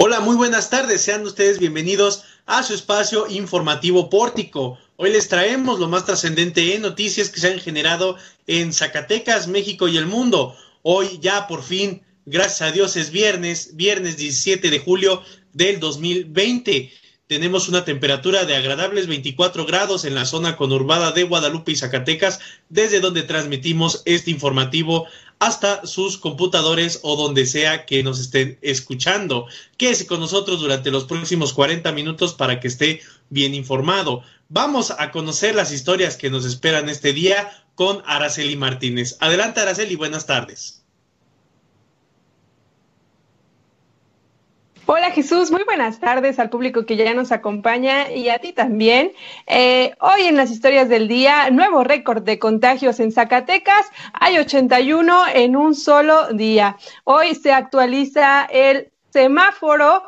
[0.00, 1.00] Hola, muy buenas tardes.
[1.00, 4.78] Sean ustedes bienvenidos a su espacio informativo Pórtico.
[4.94, 9.88] Hoy les traemos lo más trascendente en noticias que se han generado en Zacatecas, México
[9.88, 10.56] y el mundo.
[10.82, 15.20] Hoy ya por fin, gracias a Dios, es viernes, viernes 17 de julio
[15.52, 16.92] del 2020.
[17.28, 22.40] Tenemos una temperatura de agradables 24 grados en la zona conurbada de Guadalupe y Zacatecas,
[22.70, 25.06] desde donde transmitimos este informativo
[25.38, 29.44] hasta sus computadores o donde sea que nos estén escuchando.
[29.76, 34.22] Quédese con nosotros durante los próximos 40 minutos para que esté bien informado.
[34.48, 39.18] Vamos a conocer las historias que nos esperan este día con Araceli Martínez.
[39.20, 40.82] Adelante, Araceli, buenas tardes.
[44.90, 49.12] Hola Jesús, muy buenas tardes al público que ya nos acompaña y a ti también.
[49.46, 55.24] Eh, hoy en las historias del día, nuevo récord de contagios en Zacatecas, hay 81
[55.34, 56.78] en un solo día.
[57.04, 60.04] Hoy se actualiza el semáforo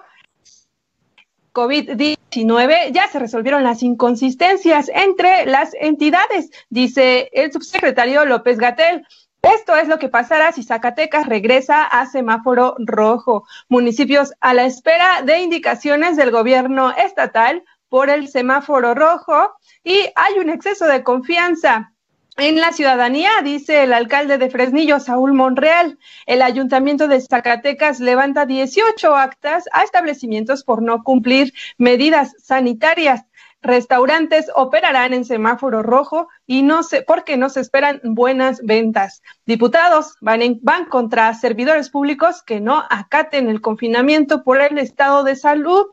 [1.53, 9.07] COVID-19, ya se resolvieron las inconsistencias entre las entidades, dice el subsecretario López Gatel.
[9.43, 13.45] Esto es lo que pasará si Zacatecas regresa a semáforo rojo.
[13.69, 20.39] Municipios a la espera de indicaciones del gobierno estatal por el semáforo rojo y hay
[20.39, 21.93] un exceso de confianza
[22.37, 25.99] en la ciudadanía, dice el alcalde de Fresnillo, Saúl Monreal.
[26.27, 33.27] El ayuntamiento de Zacatecas levanta 18 actas a establecimientos por no cumplir medidas sanitarias.
[33.63, 39.23] Restaurantes operarán en semáforo rojo y no se, porque no se esperan buenas ventas.
[39.45, 45.37] Diputados van, van contra servidores públicos que no acaten el confinamiento por el estado de
[45.37, 45.87] salud.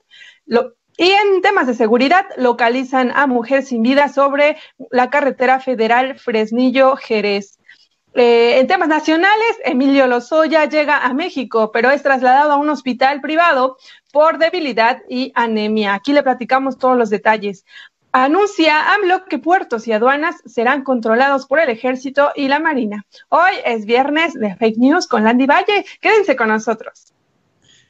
[0.97, 4.57] y en temas de seguridad, localizan a mujer sin vida sobre
[4.89, 7.59] la carretera federal Fresnillo-Jerez.
[8.17, 13.21] Eh, en temas nacionales, Emilio Lozoya llega a México, pero es trasladado a un hospital
[13.21, 13.77] privado
[14.11, 15.93] por debilidad y anemia.
[15.93, 17.63] Aquí le platicamos todos los detalles.
[18.11, 23.05] Anuncia AMLO que puertos y aduanas serán controlados por el ejército y la marina.
[23.29, 25.85] Hoy es viernes de fake news con Landy Valle.
[26.01, 27.13] Quédense con nosotros.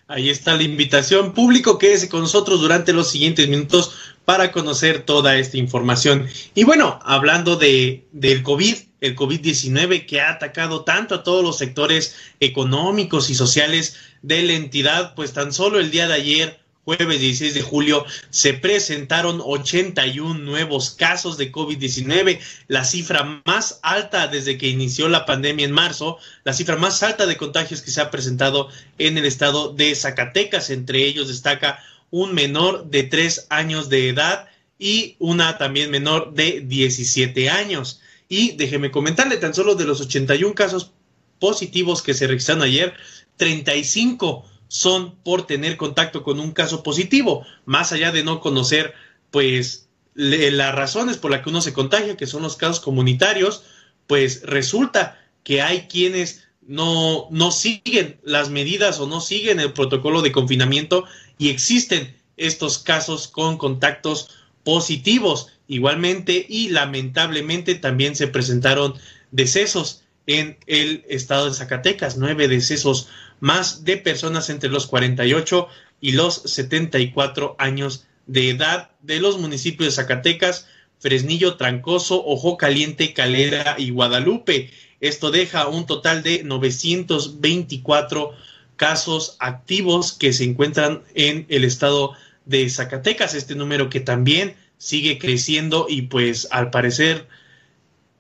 [0.10, 1.34] Ahí está la invitación.
[1.34, 6.28] Público, quédese con nosotros durante los siguientes minutos para conocer toda esta información.
[6.54, 11.58] Y bueno, hablando de, del COVID, el COVID-19 que ha atacado tanto a todos los
[11.58, 17.20] sectores económicos y sociales de la entidad, pues tan solo el día de ayer, jueves
[17.20, 24.58] 16 de julio, se presentaron 81 nuevos casos de COVID-19, la cifra más alta desde
[24.58, 28.10] que inició la pandemia en marzo, la cifra más alta de contagios que se ha
[28.10, 30.70] presentado en el estado de Zacatecas.
[30.70, 34.48] Entre ellos destaca un menor de 3 años de edad
[34.80, 38.02] y una también menor de 17 años.
[38.30, 40.92] Y déjeme comentarle, tan solo de los 81 casos
[41.40, 42.94] positivos que se registraron ayer,
[43.38, 48.94] 35 son por tener contacto con un caso positivo, más allá de no conocer,
[49.32, 53.64] pues, las razones por las que uno se contagia, que son los casos comunitarios,
[54.08, 60.22] pues resulta que hay quienes no, no siguen las medidas o no siguen el protocolo
[60.22, 61.06] de confinamiento
[61.38, 64.30] y existen estos casos con contactos
[64.64, 68.96] positivos igualmente y lamentablemente también se presentaron
[69.32, 73.10] decesos en el estado de Zacatecas, nueve decesos
[73.40, 75.68] más de personas entre los 48
[76.02, 80.68] y los 74 años de edad de los municipios de Zacatecas,
[81.00, 84.72] Fresnillo, Trancoso, Ojo Caliente, Calera y Guadalupe.
[85.00, 88.32] Esto deja un total de 924
[88.76, 92.14] casos activos que se encuentran en el estado
[92.46, 93.34] de Zacatecas.
[93.34, 97.28] Este número que también sigue creciendo y pues al parecer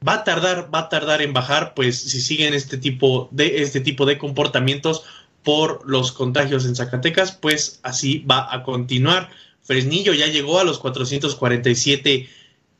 [0.07, 3.81] va a tardar, va a tardar en bajar, pues si siguen este tipo de este
[3.81, 5.03] tipo de comportamientos
[5.43, 9.29] por los contagios en Zacatecas, pues así va a continuar.
[9.63, 12.29] Fresnillo ya llegó a los 447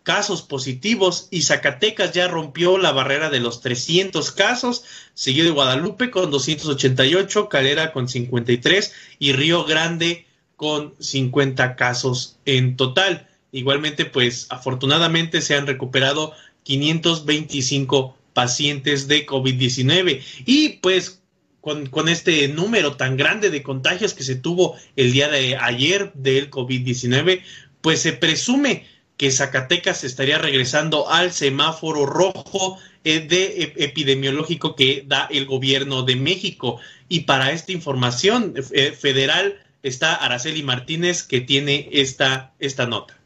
[0.04, 6.12] casos positivos y Zacatecas ya rompió la barrera de los 300 casos, seguido de Guadalupe
[6.12, 10.26] con 288, Calera con 53 y Río Grande
[10.56, 13.28] con 50 casos en total.
[13.58, 21.24] Igualmente, pues afortunadamente se han recuperado 525 pacientes de COVID-19 y pues
[21.60, 26.14] con, con, este número tan grande de contagios que se tuvo el día de ayer
[26.14, 27.42] del COVID-19,
[27.82, 28.86] pues se presume
[29.18, 36.16] que Zacatecas estaría regresando al semáforo rojo eh, de epidemiológico que da el gobierno de
[36.16, 36.80] México.
[37.10, 43.17] Y para esta información eh, federal está Araceli Martínez que tiene esta, esta nota.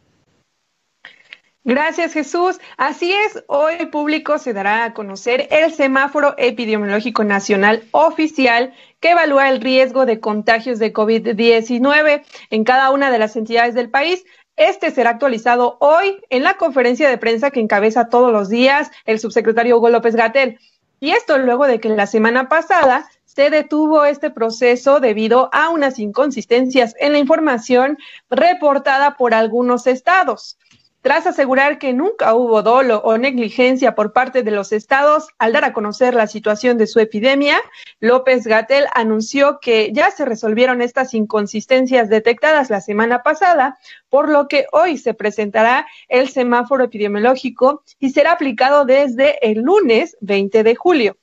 [1.64, 2.60] Gracias, Jesús.
[2.78, 9.48] Así es, hoy público se dará a conocer el semáforo epidemiológico nacional oficial que evalúa
[9.48, 14.26] el riesgo de contagios de COVID-19 en cada una de las entidades del país.
[14.56, 19.20] Este será actualizado hoy en la conferencia de prensa que encabeza todos los días el
[19.20, 20.60] subsecretario Hugo López Gatel.
[21.00, 26.00] Y esto luego de que la semana pasada se detuvo este proceso debido a unas
[26.00, 28.00] inconsistencias en la información
[28.32, 30.58] reportada por algunos estados.
[31.02, 35.66] Tras asegurar que nunca hubo dolo o negligencia por parte de los estados al dar
[35.66, 37.60] a conocer la situación de su epidemia,
[38.00, 44.48] López Gatel anunció que ya se resolvieron estas inconsistencias detectadas la semana pasada, por lo
[44.48, 50.76] que hoy se presentará el semáforo epidemiológico y será aplicado desde el lunes 20 de
[50.76, 51.18] julio.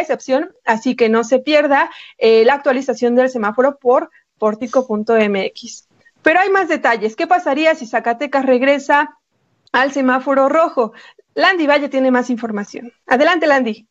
[0.00, 5.88] excepción, así que no se pierda eh, la actualización del semáforo por pórtico.mx.
[6.24, 7.16] Pero hay más detalles.
[7.16, 9.18] ¿Qué pasaría si Zacatecas regresa
[9.72, 10.94] al semáforo rojo?
[11.34, 12.92] Landy Valle tiene más información.
[13.06, 13.86] Adelante, Landy.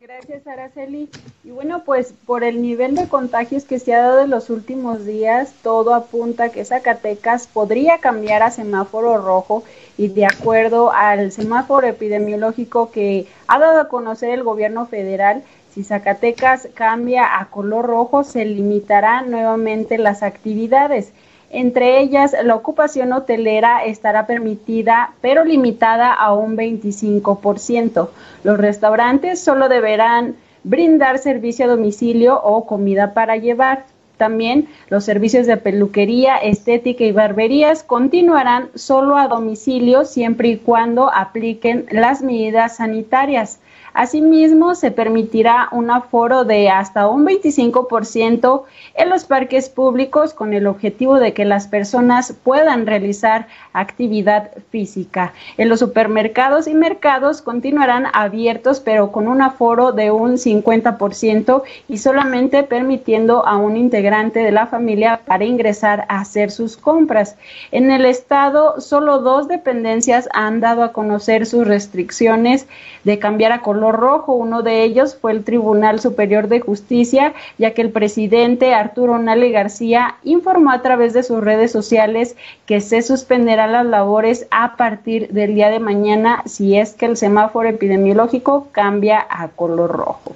[0.00, 1.10] Gracias, Araceli.
[1.42, 5.04] Y bueno, pues por el nivel de contagios que se ha dado en los últimos
[5.04, 9.64] días, todo apunta que Zacatecas podría cambiar a semáforo rojo
[9.98, 15.82] y de acuerdo al semáforo epidemiológico que ha dado a conocer el gobierno federal, si
[15.82, 21.12] Zacatecas cambia a color rojo, se limitarán nuevamente las actividades.
[21.54, 28.08] Entre ellas, la ocupación hotelera estará permitida, pero limitada a un 25%.
[28.42, 30.34] Los restaurantes solo deberán
[30.64, 33.84] brindar servicio a domicilio o comida para llevar.
[34.16, 41.08] También los servicios de peluquería, estética y barberías continuarán solo a domicilio siempre y cuando
[41.12, 43.60] apliquen las medidas sanitarias.
[43.94, 48.64] Asimismo, se permitirá un aforo de hasta un 25%
[48.96, 55.32] en los parques públicos con el objetivo de que las personas puedan realizar actividad física.
[55.58, 61.98] En los supermercados y mercados continuarán abiertos, pero con un aforo de un 50% y
[61.98, 67.36] solamente permitiendo a un integrante de la familia para ingresar a hacer sus compras.
[67.70, 72.66] En el estado, solo dos dependencias han dado a conocer sus restricciones
[73.04, 74.34] de cambiar a color rojo.
[74.34, 79.50] Uno de ellos fue el Tribunal Superior de Justicia, ya que el presidente Arturo Nale
[79.50, 82.36] García informó a través de sus redes sociales
[82.66, 87.16] que se suspenderán las labores a partir del día de mañana si es que el
[87.16, 90.34] semáforo epidemiológico cambia a color rojo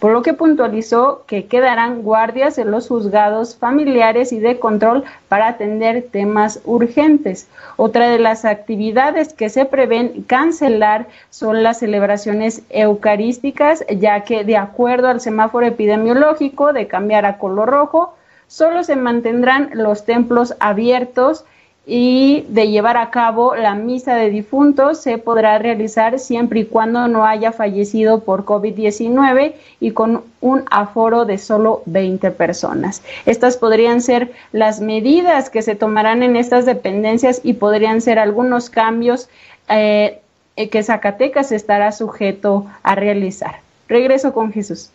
[0.00, 5.48] por lo que puntualizó que quedarán guardias en los juzgados familiares y de control para
[5.48, 7.48] atender temas urgentes.
[7.76, 14.56] Otra de las actividades que se prevén cancelar son las celebraciones eucarísticas, ya que de
[14.56, 18.14] acuerdo al semáforo epidemiológico de cambiar a color rojo,
[18.46, 21.44] solo se mantendrán los templos abiertos
[21.90, 27.08] y de llevar a cabo la misa de difuntos se podrá realizar siempre y cuando
[27.08, 33.02] no haya fallecido por COVID-19 y con un aforo de solo 20 personas.
[33.24, 38.68] Estas podrían ser las medidas que se tomarán en estas dependencias y podrían ser algunos
[38.68, 39.30] cambios
[39.70, 40.20] eh,
[40.70, 43.60] que Zacatecas estará sujeto a realizar.
[43.88, 44.90] Regreso con Jesús.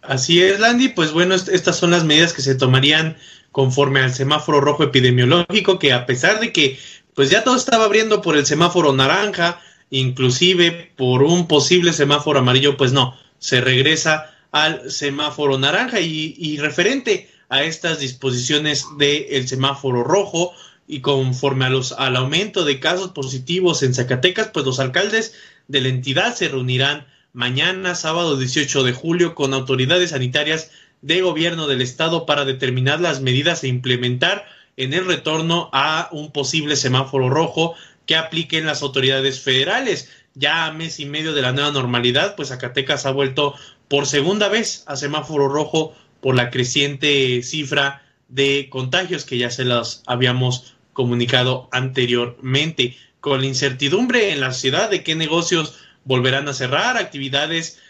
[0.00, 0.88] Así es, Landy.
[0.88, 3.18] Pues bueno, estas son las medidas que se tomarían
[3.52, 6.78] conforme al semáforo rojo epidemiológico, que a pesar de que
[7.14, 12.76] pues ya todo estaba abriendo por el semáforo naranja, inclusive por un posible semáforo amarillo,
[12.76, 16.00] pues no, se regresa al semáforo naranja.
[16.00, 20.52] Y, referente a estas disposiciones del semáforo rojo
[20.86, 25.34] y conforme a los, al aumento de casos positivos en Zacatecas, pues los alcaldes
[25.66, 30.70] de la entidad se reunirán mañana, sábado 18 de julio, con autoridades sanitarias
[31.02, 36.32] de gobierno del estado para determinar las medidas a implementar en el retorno a un
[36.32, 37.74] posible semáforo rojo
[38.06, 40.10] que apliquen las autoridades federales.
[40.34, 43.54] Ya a mes y medio de la nueva normalidad, pues Zacatecas ha vuelto
[43.88, 49.64] por segunda vez a semáforo rojo por la creciente cifra de contagios que ya se
[49.64, 52.96] las habíamos comunicado anteriormente.
[53.20, 57.80] Con la incertidumbre en la ciudad de qué negocios volverán a cerrar, actividades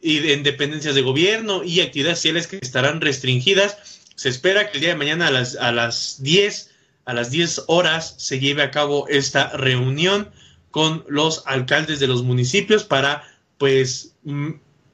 [0.00, 4.02] y en dependencias de gobierno y actividades sociales que estarán restringidas.
[4.14, 6.70] Se espera que el día de mañana a las, a las 10,
[7.04, 10.30] a las 10 horas, se lleve a cabo esta reunión
[10.70, 13.24] con los alcaldes de los municipios para,
[13.58, 14.14] pues,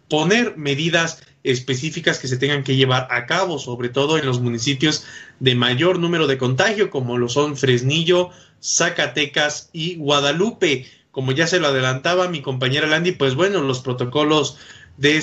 [0.08, 5.04] poner medidas específicas que se tengan que llevar a cabo, sobre todo en los municipios
[5.40, 8.30] de mayor número de contagio, como lo son Fresnillo,
[8.62, 10.86] Zacatecas y Guadalupe.
[11.10, 14.56] Como ya se lo adelantaba mi compañera Landy, pues bueno, los protocolos
[14.96, 15.14] de,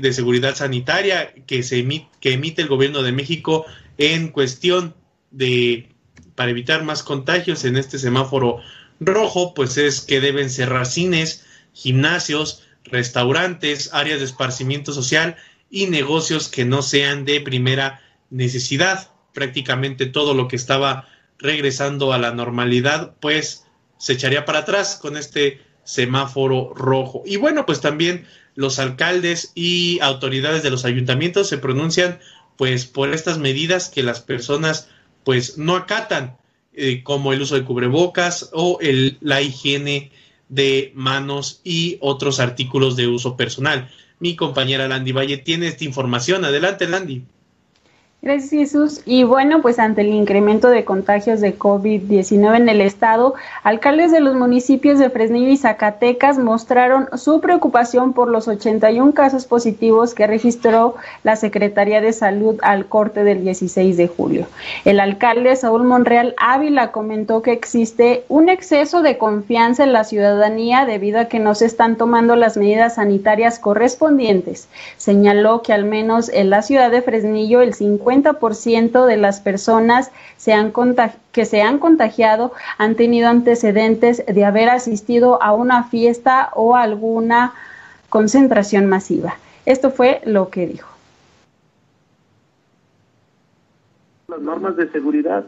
[0.00, 3.66] de seguridad sanitaria que, se emite, que emite el gobierno de México
[3.98, 4.94] en cuestión
[5.30, 5.88] de
[6.34, 8.60] para evitar más contagios en este semáforo
[8.98, 15.36] rojo, pues es que deben cerrar cines, gimnasios, restaurantes, áreas de esparcimiento social
[15.68, 18.00] y negocios que no sean de primera
[18.30, 19.10] necesidad.
[19.34, 21.08] Prácticamente todo lo que estaba
[21.38, 23.66] regresando a la normalidad, pues
[23.98, 27.22] se echaría para atrás con este semáforo rojo.
[27.26, 32.18] Y bueno, pues también los alcaldes y autoridades de los ayuntamientos se pronuncian
[32.56, 34.88] pues por estas medidas que las personas
[35.24, 36.36] pues no acatan
[36.72, 40.12] eh, como el uso de cubrebocas o el, la higiene
[40.48, 43.90] de manos y otros artículos de uso personal.
[44.18, 46.44] Mi compañera Landy Valle tiene esta información.
[46.44, 47.24] Adelante, Landy.
[48.22, 49.00] Gracias, Jesús.
[49.06, 54.20] Y bueno, pues ante el incremento de contagios de COVID-19 en el estado, alcaldes de
[54.20, 60.26] los municipios de Fresnillo y Zacatecas mostraron su preocupación por los 81 casos positivos que
[60.26, 64.46] registró la Secretaría de Salud al corte del 16 de julio.
[64.84, 70.84] El alcalde Saúl Monreal Ávila comentó que existe un exceso de confianza en la ciudadanía
[70.84, 74.68] debido a que no se están tomando las medidas sanitarias correspondientes.
[74.98, 80.10] Señaló que al menos en la ciudad de Fresnillo el 50 50% de las personas
[81.32, 87.52] que se han contagiado han tenido antecedentes de haber asistido a una fiesta o alguna
[88.08, 89.36] concentración masiva.
[89.66, 90.88] Esto fue lo que dijo.
[94.28, 95.44] Las normas de seguridad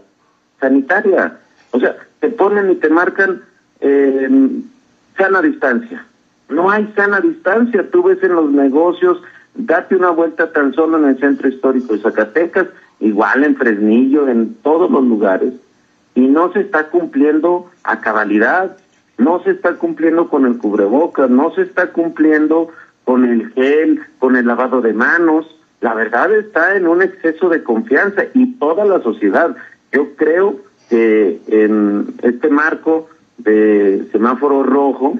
[0.61, 1.39] sanitaria,
[1.73, 3.43] o sea, te ponen y te marcan
[3.81, 4.29] eh,
[5.17, 6.07] sana distancia.
[6.49, 9.23] No hay sana distancia, tú ves en los negocios
[9.55, 12.69] date una vuelta tan solo en el centro histórico de Zacatecas,
[13.01, 15.55] igual en Fresnillo, en todos los lugares,
[16.15, 18.77] y no se está cumpliendo a cabalidad,
[19.19, 22.69] no se está cumpliendo con el cubrebocas, no se está cumpliendo
[23.05, 25.59] con el gel, con el lavado de manos.
[25.81, 29.57] La verdad está en un exceso de confianza y toda la sociedad.
[29.91, 35.19] Yo creo que en este marco de semáforo rojo,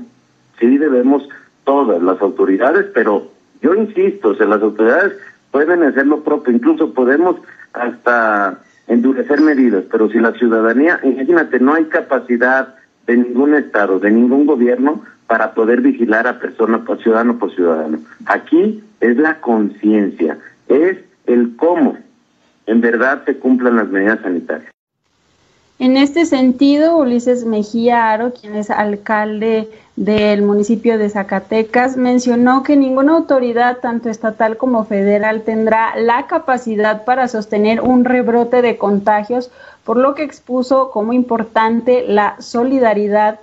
[0.61, 1.29] sí debemos
[1.65, 3.32] todas las autoridades, pero
[3.63, 5.15] yo insisto, o las autoridades
[5.51, 7.37] pueden hacer lo propio, incluso podemos
[7.73, 12.75] hasta endurecer medidas, pero si la ciudadanía, imagínate, no hay capacidad
[13.07, 17.99] de ningún Estado, de ningún gobierno, para poder vigilar a persona por ciudadano por ciudadano.
[18.27, 20.39] Aquí es la conciencia,
[20.69, 21.97] es el cómo
[22.67, 24.71] en verdad se cumplan las medidas sanitarias.
[25.79, 32.77] En este sentido, Ulises Mejía Aro, quien es alcalde del municipio de Zacatecas, mencionó que
[32.77, 39.51] ninguna autoridad, tanto estatal como federal, tendrá la capacidad para sostener un rebrote de contagios,
[39.85, 43.41] por lo que expuso como importante la solidaridad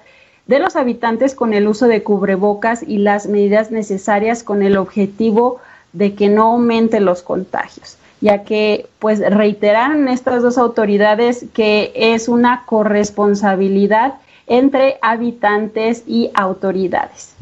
[0.47, 5.59] de los habitantes con el uso de cubrebocas y las medidas necesarias con el objetivo
[5.93, 12.27] de que no aumenten los contagios ya que pues reiteraron estas dos autoridades que es
[12.27, 14.15] una corresponsabilidad
[14.47, 17.33] entre habitantes y autoridades.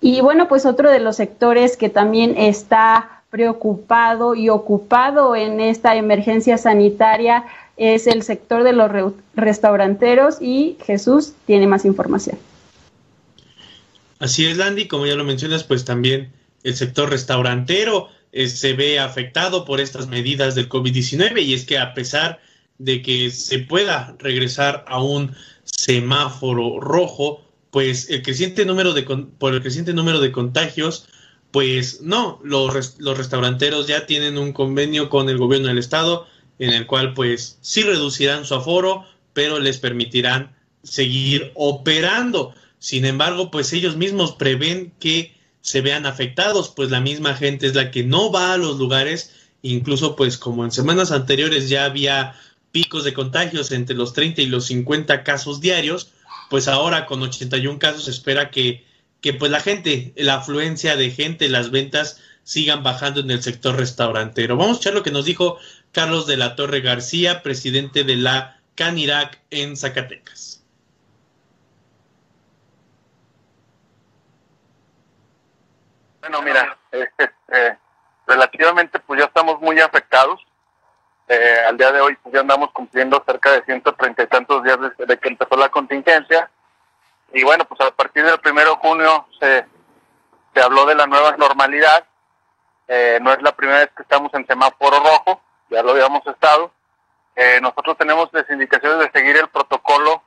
[0.00, 5.96] Y bueno, pues otro de los sectores que también está preocupado y ocupado en esta
[5.96, 7.44] emergencia sanitaria
[7.76, 8.90] es el sector de los
[9.34, 12.38] restauranteros y Jesús tiene más información.
[14.18, 16.30] Así es, Landy, como ya lo mencionas, pues también
[16.62, 21.78] el sector restaurantero eh, se ve afectado por estas medidas del COVID-19 y es que
[21.78, 22.38] a pesar
[22.76, 29.54] de que se pueda regresar a un semáforo rojo, pues el creciente número de por
[29.54, 31.08] el creciente número de contagios,
[31.50, 36.26] pues no, los, los restauranteros ya tienen un convenio con el gobierno del estado
[36.58, 42.54] en el cual pues sí reducirán su aforo, pero les permitirán seguir operando.
[42.78, 45.35] Sin embargo, pues ellos mismos prevén que
[45.66, 49.32] se vean afectados, pues la misma gente es la que no va a los lugares,
[49.62, 52.36] incluso pues como en semanas anteriores ya había
[52.70, 56.12] picos de contagios entre los 30 y los 50 casos diarios,
[56.50, 58.84] pues ahora con 81 casos se espera que,
[59.20, 63.74] que pues la gente, la afluencia de gente, las ventas sigan bajando en el sector
[63.74, 64.56] restaurantero.
[64.56, 65.58] Vamos a echar lo que nos dijo
[65.90, 70.55] Carlos de la Torre García, presidente de la Canirac en Zacatecas.
[76.28, 77.76] Bueno, mira, eh,
[78.26, 80.44] relativamente pues ya estamos muy afectados.
[81.28, 84.76] Eh, al día de hoy pues ya andamos cumpliendo cerca de 130 y tantos días
[84.98, 86.50] desde que empezó la contingencia.
[87.32, 89.66] Y bueno, pues a partir del primero de junio se,
[90.52, 92.04] se habló de la nueva normalidad.
[92.88, 96.72] Eh, no es la primera vez que estamos en semáforo rojo, ya lo habíamos estado.
[97.60, 100.24] nosotros tenemos las indicaciones de seguir el protocolo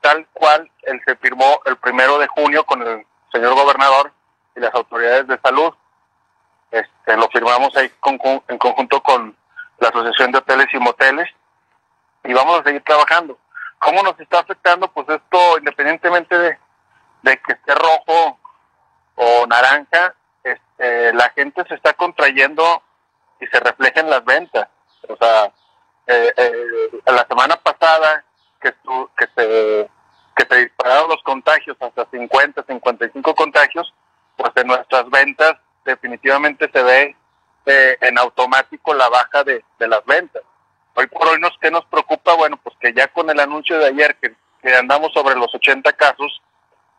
[0.00, 4.12] tal cual él se firmó el primero de junio con el señor gobernador
[4.56, 5.72] y las autoridades de salud.
[6.70, 7.90] Este, lo firmamos ahí
[8.48, 9.36] en conjunto con
[9.78, 11.28] la Asociación de Hoteles y Moteles
[12.24, 13.38] y vamos a seguir trabajando.
[13.78, 14.88] ¿Cómo nos está afectando?
[14.88, 16.58] Pues esto, independientemente de,
[17.22, 18.38] que esté rojo
[19.16, 22.82] o naranja, este, la gente se está contrayendo
[23.40, 24.68] y se refleja en las ventas.
[25.08, 25.52] O sea,
[26.06, 28.24] eh, eh, la semana pasada
[28.60, 28.72] que,
[29.16, 29.90] que, se,
[30.36, 33.92] que se dispararon los contagios hasta 50, 55 contagios,
[34.36, 37.16] pues en nuestras ventas definitivamente se ve
[37.66, 40.42] eh, en automático la baja de, las ventas.
[40.94, 42.34] Hoy por hoy, nos, ¿qué nos preocupa?
[42.34, 44.34] Bueno, pues que ya con el anuncio de ayer que,
[44.74, 46.42] andamos sobre los 80 casos,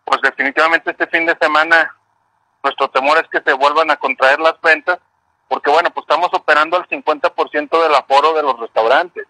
[0.05, 1.93] pues definitivamente este fin de semana
[2.63, 4.99] nuestro temor es que se vuelvan a contraer las ventas,
[5.49, 9.27] porque bueno, pues estamos operando al 50% del aforo de los restaurantes.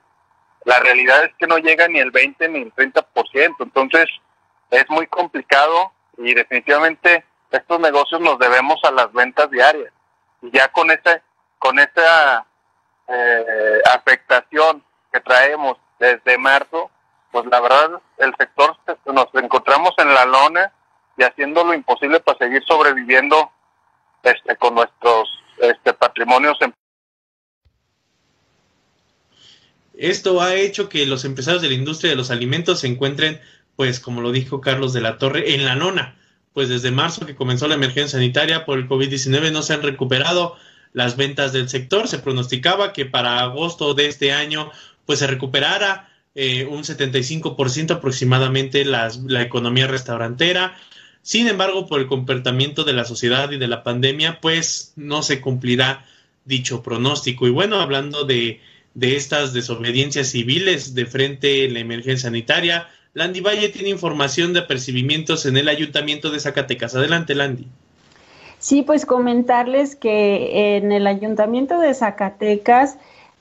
[0.66, 4.06] La realidad es que no llega ni el 20 ni el 30%, entonces
[4.70, 9.92] es muy complicado y definitivamente estos negocios nos debemos a las ventas diarias.
[10.44, 11.24] Y ya con ese,
[11.58, 12.46] con esa
[13.08, 16.92] eh, afectación que traemos desde marzo,
[17.32, 20.72] pues la verdad el sector nos encontramos en la lona
[21.18, 23.52] y haciendo lo imposible para seguir sobreviviendo
[24.24, 25.30] este, con nuestros
[25.60, 26.58] este, patrimonios.
[29.94, 33.42] Esto ha hecho que los empresarios de la industria de los alimentos se encuentren,
[33.76, 36.18] pues como lo dijo Carlos de la Torre, en la nona
[36.58, 40.56] pues desde marzo que comenzó la emergencia sanitaria por el COVID-19 no se han recuperado
[40.92, 42.08] las ventas del sector.
[42.08, 44.72] Se pronosticaba que para agosto de este año
[45.08, 50.76] pues se recuperara eh, un 75% aproximadamente las, la economía restaurantera.
[51.24, 55.42] Sin embargo, por el comportamiento de la sociedad y de la pandemia, pues no se
[55.42, 56.06] cumplirá
[56.46, 57.48] dicho pronóstico.
[57.48, 58.62] Y bueno, hablando de,
[58.94, 64.60] de estas desobediencias civiles de frente a la emergencia sanitaria, Landy Valle tiene información de
[64.60, 66.96] apercibimientos en el Ayuntamiento de Zacatecas.
[66.96, 67.66] Adelante, Landy.
[68.60, 72.98] Sí, pues comentarles que en el Ayuntamiento de Zacatecas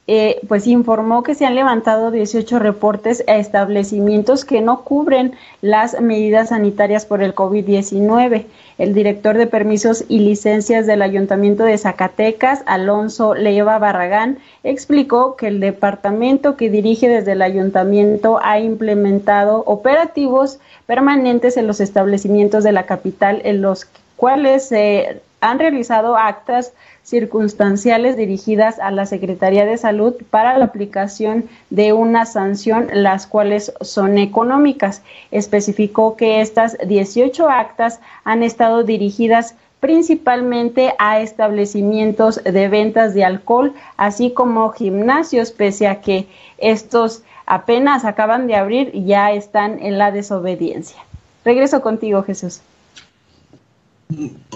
[0.09, 6.01] eh, pues informó que se han levantado 18 reportes a establecimientos que no cubren las
[6.01, 8.45] medidas sanitarias por el COVID-19.
[8.79, 15.49] El director de permisos y licencias del Ayuntamiento de Zacatecas, Alonso Leiva Barragán, explicó que
[15.49, 22.73] el departamento que dirige desde el ayuntamiento ha implementado operativos permanentes en los establecimientos de
[22.73, 29.79] la capital en los cuales se han realizado actas circunstanciales dirigidas a la Secretaría de
[29.79, 35.03] Salud para la aplicación de una sanción, las cuales son económicas.
[35.31, 43.73] Especificó que estas 18 actas han estado dirigidas principalmente a establecimientos de ventas de alcohol,
[43.97, 46.27] así como gimnasios, pese a que
[46.59, 50.99] estos apenas acaban de abrir y ya están en la desobediencia.
[51.45, 52.63] Regreso contigo, Jesús.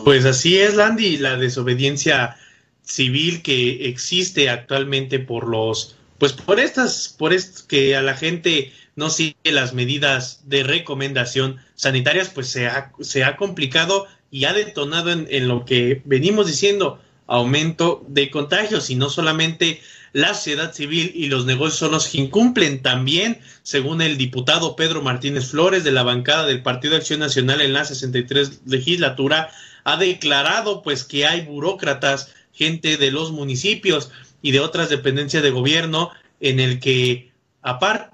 [0.04, 2.36] Pues así es, Landy, la desobediencia
[2.82, 8.72] civil que existe actualmente por los, pues por estas, por esto que a la gente
[8.96, 14.52] no sigue las medidas de recomendación sanitarias, pues se ha, se ha complicado y ha
[14.52, 19.80] detonado en, en lo que venimos diciendo, aumento de contagios y no solamente
[20.12, 25.02] la sociedad civil y los negocios son los que incumplen también, según el diputado Pedro
[25.02, 29.50] Martínez Flores de la bancada del Partido Acción Nacional en la 63 legislatura,
[29.84, 34.10] ha declarado pues que hay burócratas, gente de los municipios
[34.42, 37.30] y de otras dependencias de gobierno en el que
[37.62, 38.10] aparte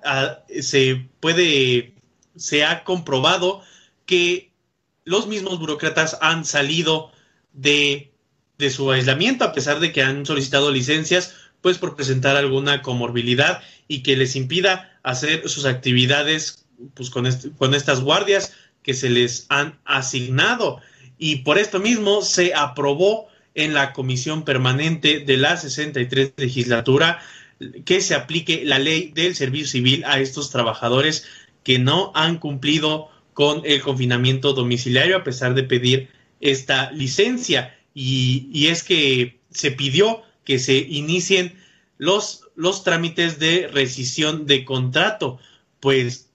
[0.63, 1.95] se puede
[2.37, 3.63] se ha comprobado
[4.05, 4.51] que
[5.05, 7.11] los mismos burócratas han salido
[7.53, 8.13] de,
[8.59, 13.63] de su aislamiento a pesar de que han solicitado licencias pues por presentar alguna comorbilidad
[13.89, 19.47] y que les impida hacer sus actividades pues con, con estas guardias que se les
[19.49, 20.81] han asignado.
[21.19, 27.21] Y por esto mismo se aprobó en la comisión permanente de la 63 legislatura
[27.85, 31.25] que se aplique la ley del servicio civil a estos trabajadores
[31.65, 37.77] que no han cumplido con el confinamiento domiciliario a pesar de pedir esta licencia.
[37.95, 41.61] Y, y es que se pidió que se inicien
[41.99, 45.39] los, los trámites de rescisión de contrato,
[45.81, 46.31] pues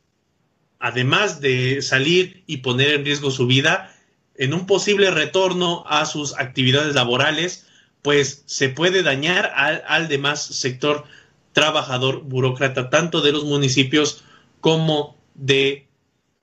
[0.79, 3.95] además de salir y poner en riesgo su vida,
[4.35, 7.67] en un posible retorno a sus actividades laborales,
[8.01, 11.05] pues se puede dañar al, al demás sector
[11.53, 14.23] trabajador burócrata, tanto de los municipios
[14.59, 15.87] como de,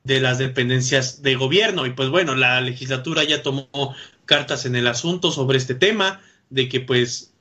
[0.05, 1.87] de las dependencias de gobierno.
[1.87, 3.69] Y pues bueno, la legislatura ya tomó
[4.27, 7.33] cartas en el asunto sobre este tema, de que pues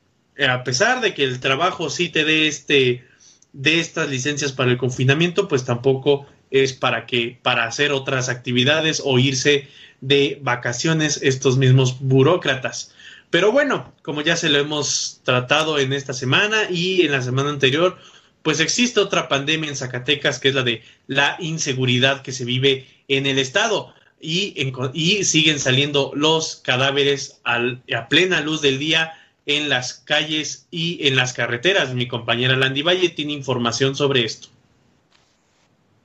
[0.45, 3.05] a pesar de que el trabajo sí te dé este
[3.53, 9.01] de estas licencias para el confinamiento, pues tampoco es para que para hacer otras actividades
[9.03, 9.67] o irse
[10.01, 12.93] de vacaciones estos mismos burócratas.
[13.29, 17.49] Pero bueno, como ya se lo hemos tratado en esta semana y en la semana
[17.49, 17.97] anterior,
[18.43, 22.87] pues existe otra pandemia en Zacatecas que es la de la inseguridad que se vive
[23.07, 24.55] en el estado y,
[24.93, 29.13] y siguen saliendo los cadáveres al, a plena luz del día
[29.47, 31.95] en las calles y en las carreteras.
[31.95, 34.49] Mi compañera Landy Valle tiene información sobre esto.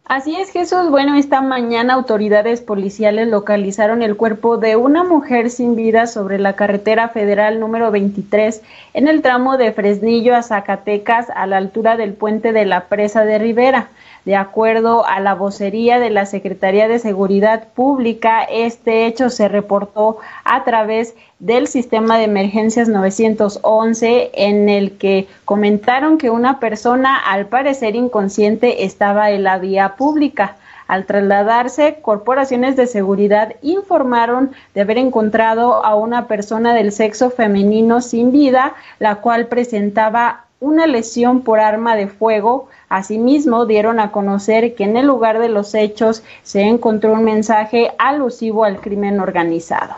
[0.04, 0.90] Así es, Jesús.
[0.90, 6.54] Bueno, esta mañana autoridades policiales localizaron el cuerpo de una mujer sin vida sobre la
[6.54, 8.62] carretera federal número 23
[8.94, 13.24] en el tramo de Fresnillo a Zacatecas a la altura del puente de la presa
[13.24, 13.88] de Rivera.
[14.24, 20.18] De acuerdo a la vocería de la Secretaría de Seguridad Pública, este hecho se reportó
[20.44, 27.46] a través del sistema de emergencias 911 en el que comentaron que una persona al
[27.46, 30.56] parecer inconsciente estaba en la vía pública.
[30.86, 38.00] Al trasladarse, corporaciones de seguridad informaron de haber encontrado a una persona del sexo femenino
[38.00, 42.68] sin vida, la cual presentaba una lesión por arma de fuego.
[42.92, 47.90] Asimismo, dieron a conocer que en el lugar de los hechos se encontró un mensaje
[47.96, 49.94] alusivo al crimen organizado.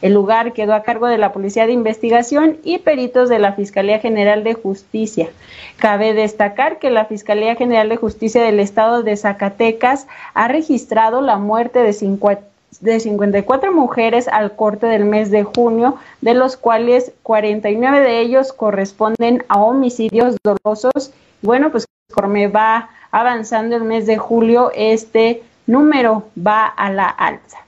[0.00, 3.98] El lugar quedó a cargo de la Policía de Investigación y peritos de la Fiscalía
[3.98, 5.28] General de Justicia.
[5.76, 11.36] Cabe destacar que la Fiscalía General de Justicia del Estado de Zacatecas ha registrado la
[11.36, 12.38] muerte de,
[12.80, 18.54] de 54 mujeres al corte del mes de junio, de los cuales 49 de ellos
[18.54, 21.12] corresponden a homicidios dolosos.
[21.42, 27.58] Bueno, pues conforme va avanzando el mes de julio, este número va a la alza.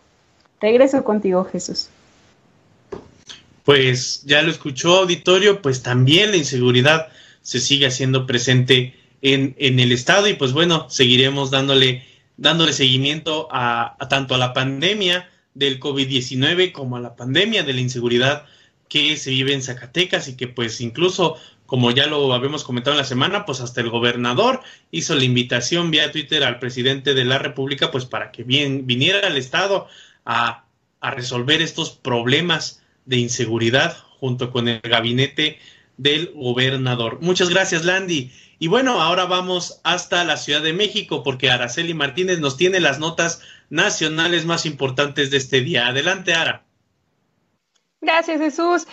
[0.61, 1.89] Regreso contigo, Jesús
[3.71, 7.07] pues ya lo escuchó auditorio, pues también la inseguridad
[7.43, 12.05] se sigue haciendo presente en, en el Estado y pues bueno, seguiremos dándole,
[12.37, 17.81] dándole seguimiento a, tanto a la pandemia del COVID-19 como a la pandemia de la
[17.81, 18.45] inseguridad
[18.89, 21.37] que se vive en Zacatecas y que pues incluso
[21.71, 25.93] como ya lo habíamos comentado en la semana, pues hasta el gobernador hizo la invitación
[25.93, 29.87] vía Twitter al presidente de la República, pues para que bien, viniera al Estado
[30.25, 30.65] a,
[30.99, 35.61] a resolver estos problemas de inseguridad junto con el gabinete
[35.97, 37.21] del gobernador.
[37.21, 38.33] Muchas gracias, Landy.
[38.59, 42.99] Y bueno, ahora vamos hasta la Ciudad de México porque Araceli Martínez nos tiene las
[42.99, 45.87] notas nacionales más importantes de este día.
[45.87, 46.65] Adelante, Ara.
[48.01, 48.89] Gracias, Jesús.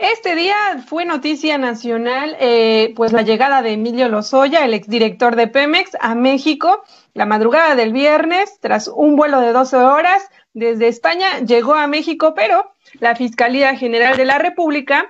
[0.00, 5.46] Este día fue noticia nacional, eh, pues la llegada de Emilio Lozoya, el exdirector de
[5.46, 6.82] Pemex, a México.
[7.12, 10.22] La madrugada del viernes, tras un vuelo de 12 horas
[10.54, 15.06] desde España, llegó a México, pero la Fiscalía General de la República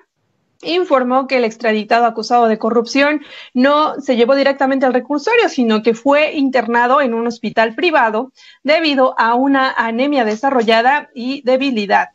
[0.61, 3.23] informó que el extraditado acusado de corrupción
[3.55, 8.33] no se llevó directamente al recursorio, sino que fue internado en un hospital privado
[8.65, 12.09] debido a una anemia desarrollada y debilidad.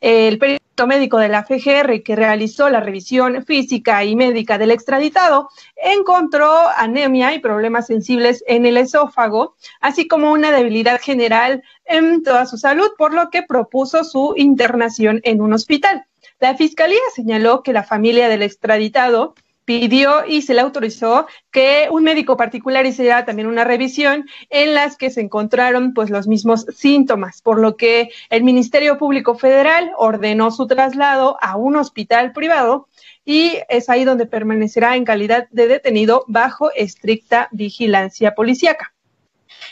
[0.00, 0.38] El
[0.86, 7.34] médico de la FGR que realizó la revisión física y médica del extraditado encontró anemia
[7.34, 12.90] y problemas sensibles en el esófago, así como una debilidad general en toda su salud,
[12.96, 16.04] por lo que propuso su internación en un hospital.
[16.40, 19.34] La fiscalía señaló que la familia del extraditado
[19.68, 24.96] pidió y se le autorizó que un médico particular hiciera también una revisión en las
[24.96, 30.50] que se encontraron pues los mismos síntomas, por lo que el Ministerio Público Federal ordenó
[30.52, 32.88] su traslado a un hospital privado
[33.26, 38.94] y es ahí donde permanecerá en calidad de detenido bajo estricta vigilancia policíaca.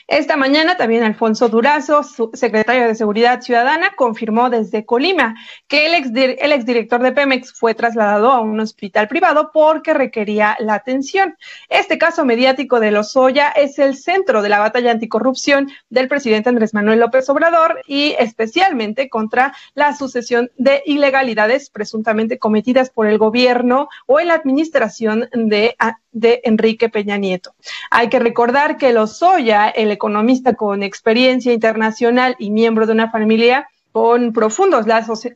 [0.06, 5.34] Esta mañana también Alfonso Durazo, su secretario de Seguridad Ciudadana, confirmó desde Colima
[5.68, 10.56] que el, ex, el exdirector de Pemex fue trasladado a un hospital privado porque requería
[10.60, 11.36] la atención.
[11.68, 16.74] Este caso mediático de Lozoya es el centro de la batalla anticorrupción del presidente Andrés
[16.74, 23.88] Manuel López Obrador y especialmente contra la sucesión de ilegalidades presuntamente cometidas por el gobierno
[24.06, 25.76] o la administración de
[26.16, 27.54] de Enrique Peña Nieto.
[27.90, 33.68] Hay que recordar que Lozoya, el economista con experiencia internacional y miembro de una familia
[33.92, 35.28] con profundos lazos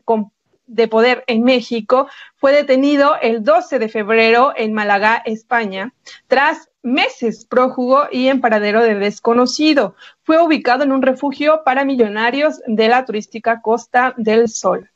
[0.66, 5.92] de poder en México, fue detenido el 12 de febrero en Málaga, España,
[6.28, 9.94] tras meses prófugo y en paradero de desconocido.
[10.22, 14.89] Fue ubicado en un refugio para millonarios de la turística Costa del Sol.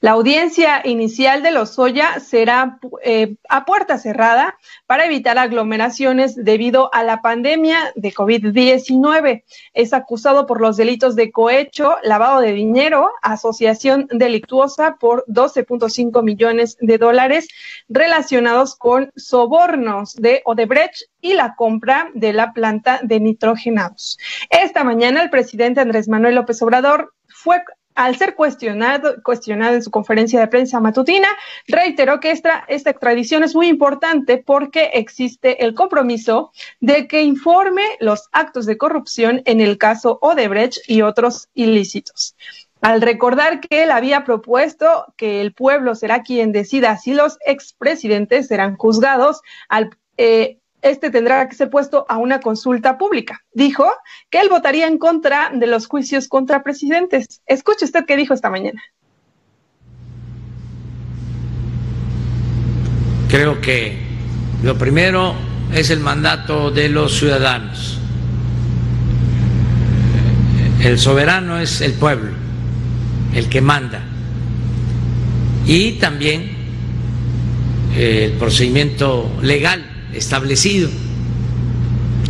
[0.00, 7.02] La audiencia inicial de Lozoya será eh, a puerta cerrada para evitar aglomeraciones debido a
[7.02, 9.44] la pandemia de COVID-19.
[9.74, 16.76] Es acusado por los delitos de cohecho, lavado de dinero, asociación delictuosa por 12.5 millones
[16.80, 17.48] de dólares
[17.88, 24.18] relacionados con sobornos de Odebrecht y la compra de la planta de nitrogenados.
[24.50, 27.62] Esta mañana el presidente Andrés Manuel López Obrador fue
[27.98, 31.26] al ser cuestionado, cuestionado en su conferencia de prensa matutina,
[31.66, 38.28] reiteró que esta, extradición es muy importante porque existe el compromiso de que informe los
[38.30, 42.36] actos de corrupción en el caso Odebrecht y otros ilícitos.
[42.80, 48.46] Al recordar que él había propuesto que el pueblo será quien decida si los expresidentes
[48.46, 53.44] serán juzgados al eh, este tendrá que ser puesto a una consulta pública.
[53.52, 53.86] Dijo
[54.30, 57.42] que él votaría en contra de los juicios contra presidentes.
[57.46, 58.82] Escuche usted qué dijo esta mañana.
[63.28, 63.98] Creo que
[64.62, 65.34] lo primero
[65.74, 68.00] es el mandato de los ciudadanos.
[70.80, 72.30] El soberano es el pueblo,
[73.34, 74.00] el que manda.
[75.66, 76.56] Y también
[77.96, 80.88] el procedimiento legal establecido,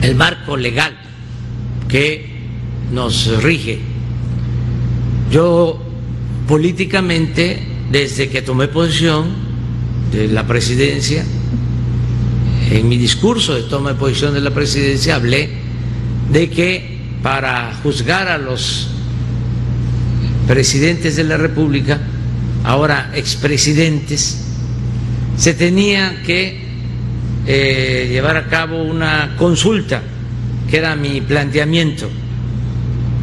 [0.03, 0.97] el marco legal
[1.89, 2.27] que
[2.93, 3.81] nos rige.
[5.31, 5.83] Yo
[6.47, 9.27] políticamente, desde que tomé posición
[10.13, 11.25] de la presidencia,
[12.71, 15.49] en mi discurso de toma de posición de la presidencia hablé
[16.31, 18.89] de que para juzgar a los
[20.47, 22.01] presidentes de la República,
[22.65, 24.45] ahora expresidentes,
[25.37, 26.68] se tenía que
[27.51, 30.03] eh, llevar a cabo una consulta,
[30.69, 32.11] que era mi planteamiento,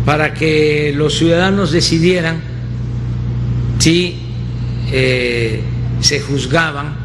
[0.04, 2.42] para que los ciudadanos decidieran
[3.78, 4.18] si
[4.92, 5.62] eh,
[6.02, 6.96] se juzgaban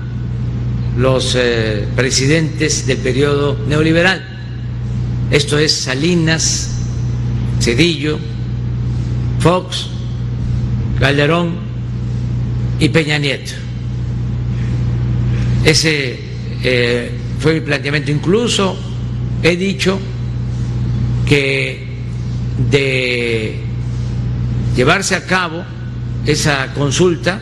[0.96, 4.24] los eh, presidentes del periodo neoliberal.
[5.30, 6.70] Esto es Salinas,
[7.60, 8.18] Cedillo,
[9.40, 9.88] Fox,
[10.98, 11.56] Calderón
[12.78, 13.52] y Peña Nieto.
[15.66, 16.29] Ese
[16.62, 18.10] eh, fue mi planteamiento.
[18.10, 18.76] Incluso
[19.42, 19.98] he dicho
[21.26, 21.86] que
[22.70, 23.60] de
[24.76, 25.64] llevarse a cabo
[26.26, 27.40] esa consulta,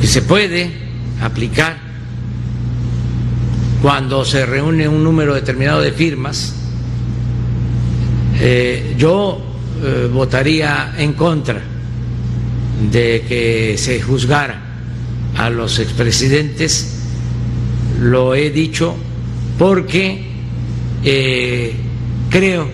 [0.00, 0.70] que se puede
[1.20, 1.76] aplicar
[3.82, 6.54] cuando se reúne un número determinado de firmas.
[8.40, 9.42] Eh, yo
[9.82, 11.60] eh, votaría en contra
[12.90, 14.67] de que se juzgara
[15.38, 16.96] a los expresidentes,
[18.00, 18.96] lo he dicho
[19.56, 20.26] porque
[21.04, 21.74] eh,
[22.28, 22.68] creo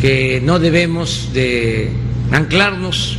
[0.00, 1.90] que no debemos de
[2.30, 3.16] anclarnos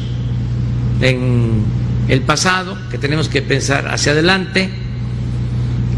[1.01, 1.63] en
[2.07, 4.69] el pasado, que tenemos que pensar hacia adelante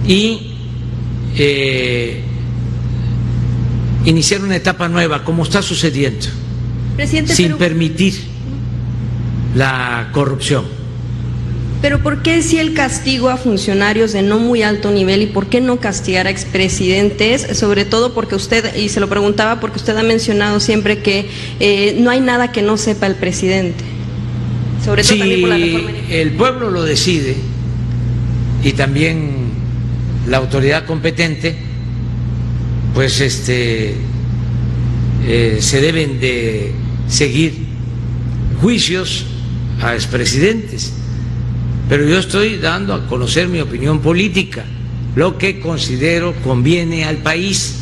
[0.08, 0.54] y
[1.38, 2.22] eh,
[4.06, 6.28] iniciar una etapa nueva, como está sucediendo,
[7.26, 8.14] sin permitir
[9.56, 10.85] la corrupción.
[11.86, 15.46] Pero ¿por qué si el castigo a funcionarios de no muy alto nivel y por
[15.46, 17.46] qué no castigar a expresidentes?
[17.56, 21.96] Sobre todo porque usted, y se lo preguntaba porque usted ha mencionado siempre que eh,
[22.00, 23.84] no hay nada que no sepa el presidente.
[24.84, 25.92] Sobre todo también por la reforma.
[26.10, 27.36] El pueblo lo decide
[28.64, 29.52] y también
[30.28, 31.56] la autoridad competente,
[32.96, 33.94] pues este
[35.28, 36.72] eh, se deben de
[37.08, 37.54] seguir
[38.60, 39.28] juicios
[39.84, 40.95] a expresidentes
[41.88, 44.64] pero yo estoy dando a conocer mi opinión política,
[45.16, 47.82] lo que considero conviene al país.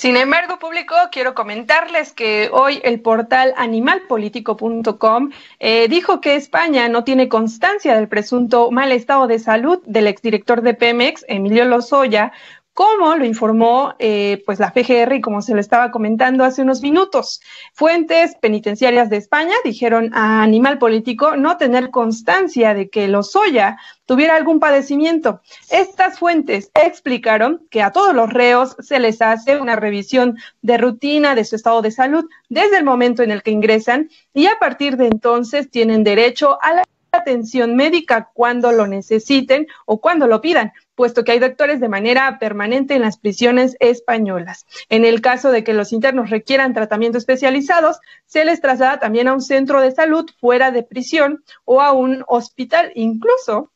[0.00, 7.04] Sin embargo, público, quiero comentarles que hoy el portal animalpolitico.com eh, dijo que España no
[7.04, 12.32] tiene constancia del presunto mal estado de salud del exdirector de Pemex, Emilio Lozoya,
[12.80, 17.42] como lo informó eh, pues la PGR como se lo estaba comentando hace unos minutos.
[17.74, 24.34] Fuentes penitenciarias de España dijeron a Animal Político no tener constancia de que Lozoya tuviera
[24.34, 25.42] algún padecimiento.
[25.70, 31.34] Estas fuentes explicaron que a todos los reos se les hace una revisión de rutina
[31.34, 34.96] de su estado de salud desde el momento en el que ingresan y a partir
[34.96, 40.72] de entonces tienen derecho a la atención médica cuando lo necesiten o cuando lo pidan,
[40.94, 44.66] puesto que hay doctores de manera permanente en las prisiones españolas.
[44.88, 49.34] En el caso de que los internos requieran tratamiento especializados, se les traslada también a
[49.34, 52.92] un centro de salud fuera de prisión o a un hospital.
[52.94, 53.70] Incluso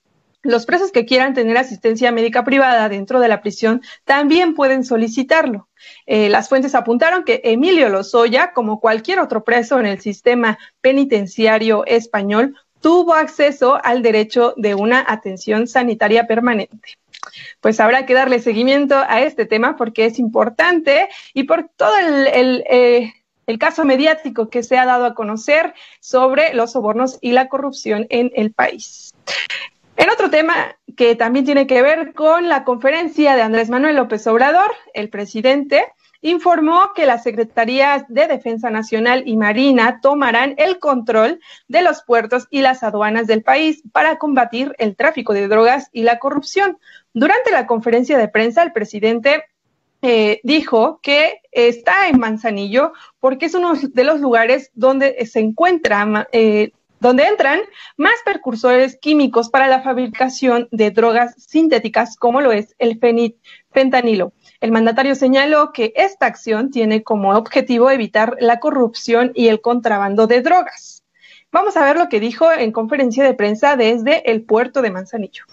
[0.44, 5.68] los presos que quieran tener asistencia médica privada dentro de la prisión también pueden solicitarlo.
[6.06, 11.86] Eh, las fuentes apuntaron que Emilio Lozoya, como cualquier otro preso en el sistema penitenciario
[11.86, 16.98] español, tuvo acceso al derecho de una atención sanitaria permanente.
[17.62, 22.62] Pues habrá que darle seguimiento a este tema porque es importante y por todo el,
[22.68, 23.14] eh,
[23.46, 28.06] el caso mediático que se ha dado a conocer sobre los sobornos y la corrupción
[28.10, 29.14] en el país.
[29.96, 34.26] En otro tema que también tiene que ver con la conferencia de Andrés Manuel López
[34.26, 35.86] Obrador, el presidente
[36.24, 42.46] informó que las Secretarías de Defensa Nacional y Marina tomarán el control de los puertos
[42.50, 46.78] y las aduanas del país para combatir el tráfico de drogas y la corrupción.
[47.12, 49.44] Durante la conferencia de prensa, el presidente
[50.00, 56.26] eh, dijo que está en Manzanillo porque es uno de los lugares donde se encuentra,
[56.32, 57.60] eh, donde entran
[57.98, 62.98] más precursores químicos para la fabricación de drogas sintéticas como lo es el
[63.72, 64.32] fentanilo.
[64.64, 70.26] El mandatario señaló que esta acción tiene como objetivo evitar la corrupción y el contrabando
[70.26, 71.02] de drogas.
[71.52, 75.44] Vamos a ver lo que dijo en conferencia de prensa desde el puerto de Manzanillo.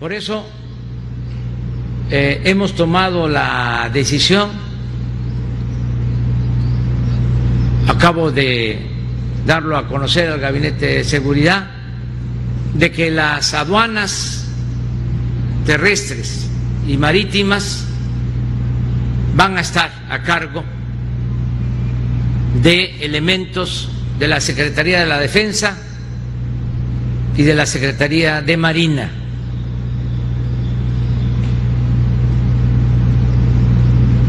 [0.00, 0.42] Por eso
[2.10, 4.48] eh, hemos tomado la decisión,
[7.88, 8.78] acabo de
[9.44, 11.68] darlo a conocer al Gabinete de Seguridad,
[12.72, 14.48] de que las aduanas
[15.66, 16.48] terrestres
[16.86, 17.86] y marítimas
[19.34, 20.64] van a estar a cargo
[22.62, 25.76] de elementos de la Secretaría de la Defensa
[27.36, 29.10] y de la Secretaría de Marina.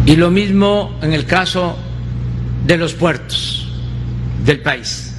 [0.06, 1.78] Y lo mismo en el caso
[2.66, 3.68] de los puertos
[4.46, 5.14] del país,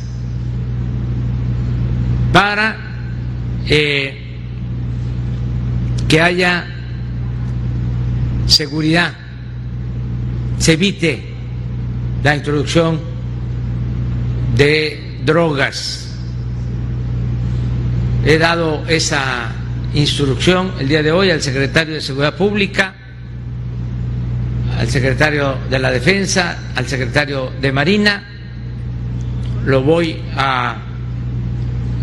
[2.33, 2.77] para
[3.67, 4.21] eh,
[6.09, 6.74] que haya
[8.47, 9.13] seguridad,
[10.59, 11.23] se evite
[12.23, 13.01] la introducción
[14.57, 16.09] de drogas.
[18.25, 19.53] He dado esa
[19.95, 22.95] instrucción el día de hoy al secretario de Seguridad Pública,
[24.79, 28.25] al secretario de la Defensa, al secretario de Marina.
[29.67, 30.77] Lo voy a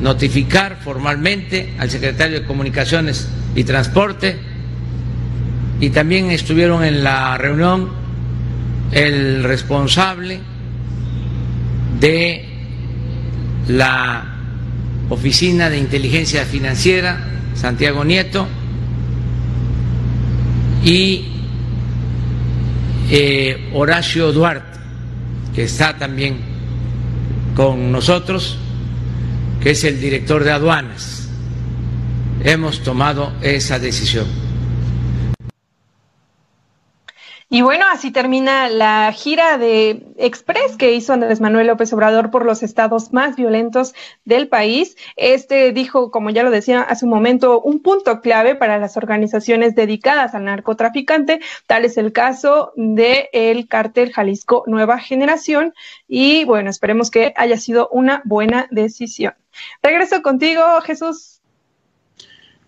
[0.02, 4.51] notificar formalmente al secretario de Comunicaciones y Transporte
[5.82, 7.90] y también estuvieron en la reunión
[8.92, 10.40] el responsable
[12.00, 12.46] de
[13.68, 14.36] la
[15.10, 17.18] Oficina de Inteligencia Financiera,
[17.56, 18.48] Santiago Nieto,
[20.86, 21.26] y
[23.10, 24.80] eh, Horacio Duarte,
[25.56, 26.38] que está también
[27.56, 28.60] con nosotros,
[29.62, 31.28] que es el director de aduanas.
[32.44, 34.41] Hemos tomado esa decisión.
[37.54, 42.45] Y bueno, así termina la gira de Express que hizo Andrés Manuel López Obrador por
[42.45, 43.93] los estados más violentos
[44.24, 44.95] del país.
[45.18, 49.76] Este dijo, como ya lo decía hace un momento, un punto clave para las organizaciones
[49.76, 51.41] dedicadas al narcotraficante.
[51.68, 55.74] Tal es el caso del el cártel Jalisco Nueva Generación.
[56.08, 59.34] Y bueno, esperemos que haya sido una buena decisión.
[59.84, 61.41] Regreso contigo, Jesús.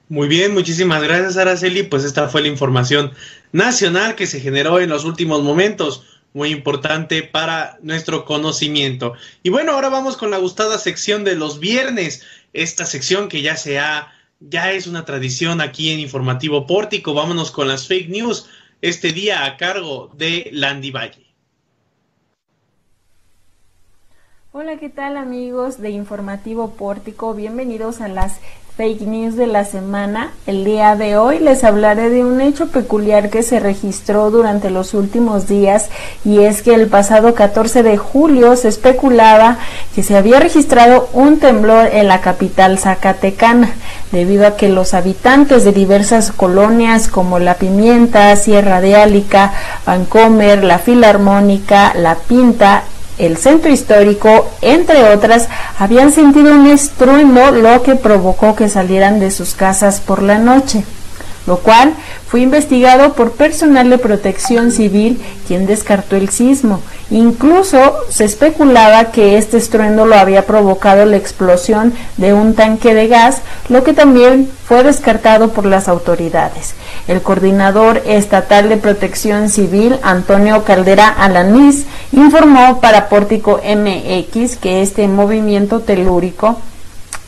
[0.09, 1.83] Muy bien, muchísimas gracias, Araceli.
[1.83, 3.13] Pues esta fue la información
[3.53, 9.13] nacional que se generó en los últimos momentos, muy importante para nuestro conocimiento.
[9.43, 13.55] Y bueno, ahora vamos con la gustada sección de los viernes, esta sección que ya
[13.55, 17.13] se ha, ya es una tradición aquí en Informativo Pórtico.
[17.13, 18.47] Vámonos con las fake news,
[18.81, 21.22] este día a cargo de Landy Valle.
[24.63, 27.33] Hola, ¿qué tal amigos de Informativo Pórtico?
[27.33, 28.35] Bienvenidos a las
[28.77, 30.31] fake news de la semana.
[30.47, 34.93] El día de hoy les hablaré de un hecho peculiar que se registró durante los
[34.93, 35.89] últimos días
[36.23, 39.57] y es que el pasado 14 de julio se especulaba
[39.95, 43.69] que se había registrado un temblor en la capital zacatecana
[44.13, 49.51] debido a que los habitantes de diversas colonias como La Pimienta, Sierra de Álica,
[49.85, 52.85] Vancomer, La Filarmónica, La Pinta
[53.17, 55.47] el centro histórico, entre otras,
[55.79, 60.83] habían sentido un estruendo, lo que provocó que salieran de sus casas por la noche
[61.45, 61.93] lo cual
[62.27, 66.81] fue investigado por personal de protección civil quien descartó el sismo.
[67.09, 73.07] Incluso se especulaba que este estruendo lo había provocado la explosión de un tanque de
[73.07, 76.73] gas, lo que también fue descartado por las autoridades.
[77.07, 85.07] El coordinador estatal de protección civil, Antonio Caldera Alanís, informó para Pórtico MX que este
[85.07, 86.57] movimiento telúrico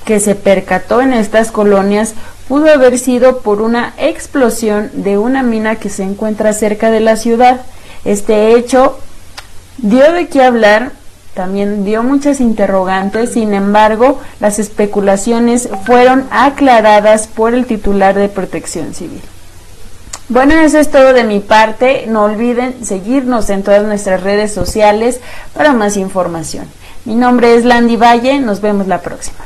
[0.06, 2.14] que se percató en estas colonias
[2.48, 7.16] pudo haber sido por una explosión de una mina que se encuentra cerca de la
[7.16, 7.62] ciudad.
[8.04, 9.00] Este hecho
[9.78, 10.92] dio de qué hablar,
[11.34, 18.94] también dio muchas interrogantes, sin embargo, las especulaciones fueron aclaradas por el titular de Protección
[18.94, 19.22] Civil.
[20.28, 22.06] Bueno, eso es todo de mi parte.
[22.08, 25.20] No olviden seguirnos en todas nuestras redes sociales
[25.54, 26.66] para más información.
[27.06, 29.46] Mi nombre es Landy Valle, nos vemos la próxima.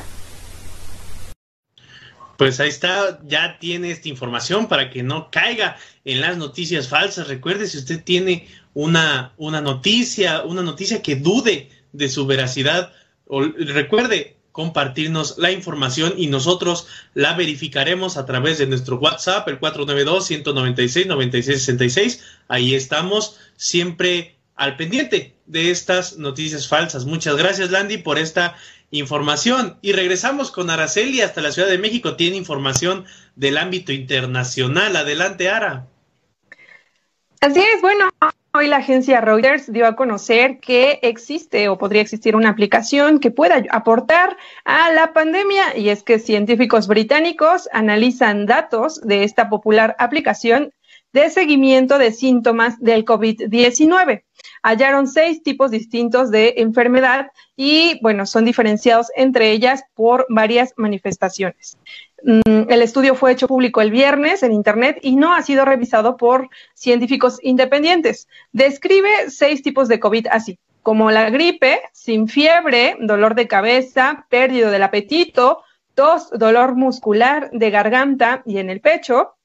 [2.40, 5.76] Pues ahí está, ya tiene esta información para que no caiga
[6.06, 7.28] en las noticias falsas.
[7.28, 12.94] Recuerde, si usted tiene una, una noticia, una noticia que dude de su veracidad,
[13.28, 22.22] recuerde compartirnos la información y nosotros la verificaremos a través de nuestro WhatsApp, el 492-196-9666.
[22.48, 27.04] Ahí estamos siempre al pendiente de estas noticias falsas.
[27.04, 28.56] Muchas gracias, Landy, por esta
[28.92, 29.78] información.
[29.82, 32.16] Y regresamos con Araceli hasta la Ciudad de México.
[32.16, 34.96] Tiene información del ámbito internacional.
[34.96, 35.88] Adelante, Ara.
[37.42, 38.10] Así es, bueno,
[38.54, 43.32] hoy la agencia Reuters dio a conocer que existe o podría existir una aplicación que
[43.32, 44.36] pueda aportar
[44.66, 50.74] a la pandemia y es que científicos británicos analizan datos de esta popular aplicación
[51.14, 54.24] de seguimiento de síntomas del COVID-19
[54.64, 61.78] hallaron seis tipos distintos de enfermedad y, bueno, son diferenciados entre ellas por varias manifestaciones.
[62.24, 66.18] Mm, el estudio fue hecho público el viernes en Internet y no ha sido revisado
[66.18, 68.28] por científicos independientes.
[68.51, 74.72] Describe seis tipos de COVID así, como la gripe, sin fiebre, dolor de cabeza, pérdida
[74.72, 75.64] del apetito,
[75.95, 79.36] tos, dolor muscular de garganta y en el pecho,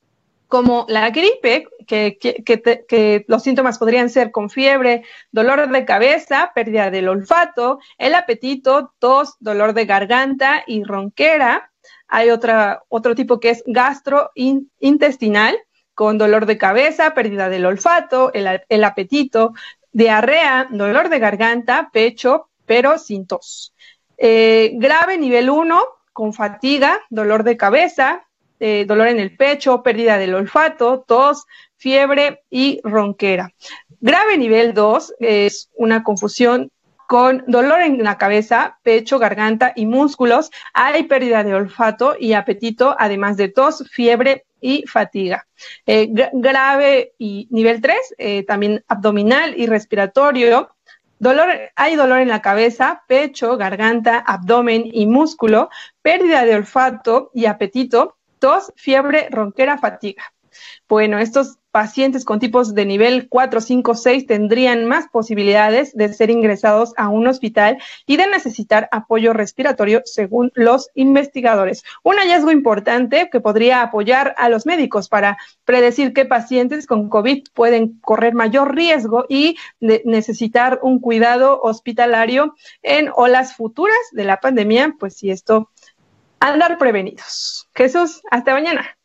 [0.48, 7.08] como la gripe, que, los síntomas podrían ser con fiebre, dolor de cabeza, pérdida del
[7.08, 11.70] olfato, el apetito, tos, dolor de garganta y ronquera.
[12.08, 15.58] Hay otro tipo que es gastrointestinal,
[15.94, 19.54] con dolor de cabeza, pérdida del olfato, el, apetito,
[19.92, 23.74] diarrea, dolor de garganta, pecho, pero sin tos.
[24.18, 28.26] Eh, grave nivel 1, con fatiga, dolor de cabeza,
[28.60, 31.44] eh, dolor en el pecho, pérdida del olfato, tos,
[31.76, 33.52] fiebre y ronquera.
[34.00, 36.70] Grave nivel 2 es una confusión
[37.06, 40.50] con dolor en la cabeza, pecho, garganta y músculos.
[40.72, 45.46] Hay pérdida de olfato y apetito, además de tos, fiebre y fatiga.
[45.86, 50.74] Eh, grave y nivel 3, eh, también abdominal y respiratorio,
[51.18, 55.70] Dolor, hay dolor en la cabeza, pecho, garganta, abdomen y músculo,
[56.02, 60.22] pérdida de olfato y apetito, tos, fiebre, ronquera, fatiga.
[60.86, 66.30] Bueno, estos pacientes con tipos de nivel 4, 5, 6 tendrían más posibilidades de ser
[66.30, 71.82] ingresados a un hospital y de necesitar apoyo respiratorio según los investigadores.
[72.04, 77.44] Un hallazgo importante que podría apoyar a los médicos para predecir qué pacientes con COVID
[77.54, 84.94] pueden correr mayor riesgo y necesitar un cuidado hospitalario en olas futuras de la pandemia,
[85.00, 85.70] pues si esto
[86.52, 87.68] andar prevenidos.
[87.74, 88.96] Jesús, hasta mañana.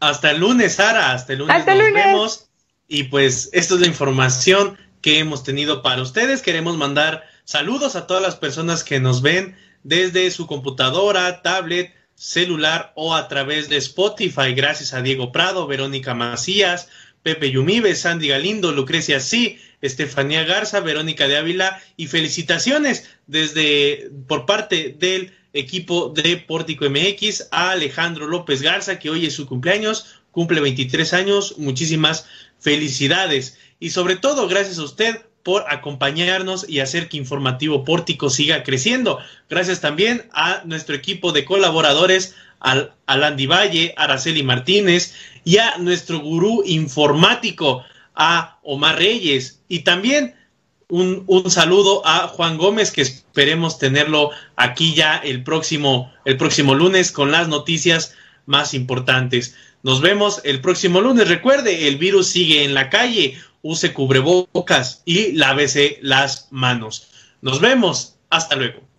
[0.00, 2.50] Hasta, el lunes, Sara, hasta el lunes nos vemos.
[2.88, 6.42] Y pues esto es la información que hemos tenido para ustedes.
[6.42, 12.92] Queremos mandar saludos a todas las personas que nos ven desde su computadora, tablet, celular
[12.96, 14.54] o a través de Spotify.
[14.54, 16.88] Gracias a Diego Prado, Verónica Macías,
[17.22, 24.46] Pepe Yumibe, Sandy Galindo, Lucrecia Sí, Estefanía Garza, Verónica de Ávila y felicitaciones desde por
[24.46, 30.06] parte del equipo de Pórtico MX, a Alejandro López Garza, que hoy es su cumpleaños,
[30.30, 32.26] cumple 23 años, muchísimas
[32.58, 33.58] felicidades.
[33.80, 39.18] Y sobre todo, gracias a usted por acompañarnos y hacer que Informativo Pórtico siga creciendo.
[39.50, 45.78] Gracias también a nuestro equipo de colaboradores, al, a Landy Valle, Araceli Martínez y a
[45.78, 47.84] nuestro gurú informático,
[48.14, 49.60] a Omar Reyes.
[49.68, 50.34] Y también
[50.92, 56.74] un, un, saludo a Juan Gómez, que esperemos tenerlo aquí ya el próximo, el próximo
[56.74, 58.14] lunes con las noticias
[58.44, 59.56] más importantes.
[59.82, 61.28] Nos vemos el próximo lunes.
[61.28, 63.40] Recuerde, el virus sigue en la calle.
[63.62, 67.08] Use cubrebocas y lávese las manos.
[67.40, 68.16] Nos vemos.
[68.28, 68.91] Hasta luego.